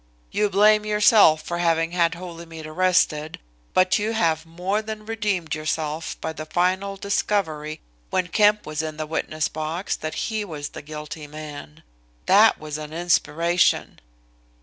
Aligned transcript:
"You 0.31 0.49
blame 0.49 0.83
yourself 0.83 1.43
for 1.43 1.59
having 1.59 1.91
had 1.91 2.15
Holymead 2.15 2.65
arrested 2.65 3.37
but 3.75 3.99
you 3.99 4.13
have 4.13 4.47
more 4.47 4.81
than 4.81 5.05
redeemed 5.05 5.53
yourself 5.53 6.19
by 6.19 6.33
the 6.33 6.47
final 6.47 6.97
discovery 6.97 7.81
when 8.09 8.29
Kemp 8.29 8.65
was 8.65 8.81
in 8.81 8.97
the 8.97 9.05
witness 9.05 9.47
box 9.47 9.95
that 9.95 10.15
he 10.15 10.43
was 10.43 10.69
the 10.69 10.81
guilty 10.81 11.27
man. 11.27 11.83
That 12.25 12.59
was 12.59 12.79
an 12.79 12.91
inspiration." 12.91 13.99